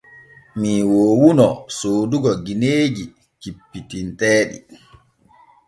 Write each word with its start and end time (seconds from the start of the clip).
Mii 0.59 0.81
woowuno 0.91 1.47
soodugo 1.77 2.31
gineeji 2.45 3.03
cippitinteeɗi. 3.41 4.57